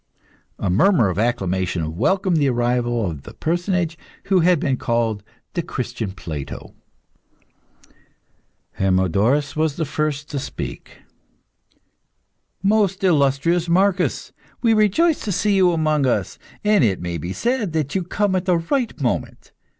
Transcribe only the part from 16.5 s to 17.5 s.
and it may be